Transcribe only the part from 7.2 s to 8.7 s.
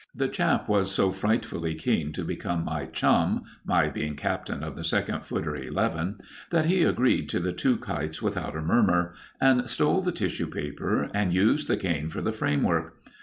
to the two kites without a